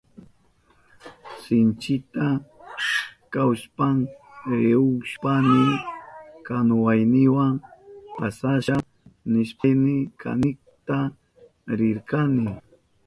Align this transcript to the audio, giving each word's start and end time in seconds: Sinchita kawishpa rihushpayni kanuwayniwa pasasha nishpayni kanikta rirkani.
Sinchita 1.43 2.27
kawishpa 3.31 3.87
rihushpayni 4.59 5.63
kanuwayniwa 6.45 7.45
pasasha 8.17 8.75
nishpayni 9.33 9.95
kanikta 10.21 10.97
rirkani. 11.77 12.45